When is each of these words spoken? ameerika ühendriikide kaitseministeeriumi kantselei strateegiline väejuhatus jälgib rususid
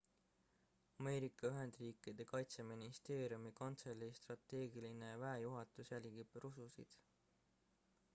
ameerika 1.01 1.49
ühendriikide 1.49 2.25
kaitseministeeriumi 2.31 3.51
kantselei 3.59 4.09
strateegiline 4.21 5.11
väejuhatus 5.25 5.93
jälgib 5.95 6.41
rususid 6.47 6.97